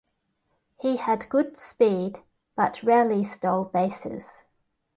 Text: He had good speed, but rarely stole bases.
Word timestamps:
He 0.81 0.97
had 0.97 1.29
good 1.29 1.57
speed, 1.57 2.23
but 2.55 2.81
rarely 2.81 3.23
stole 3.23 3.65
bases. 3.65 4.45